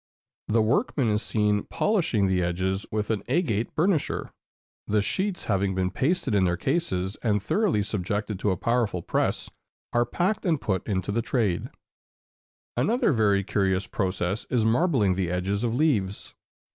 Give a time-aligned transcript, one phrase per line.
[0.47, 4.31] The workman is seen polishing the edges with an agate burnisher.
[4.87, 9.51] The sheets having been pasted in their cases, and thoroughly subjected to a powerful press,
[9.93, 11.65] are packed and put into the trade.
[12.75, 16.33] [Illustration: Marbling.] Another very curious process is marbling the edges of leaves.